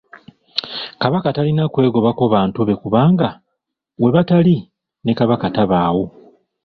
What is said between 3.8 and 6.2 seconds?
webatali ne Kabaka tabaawo.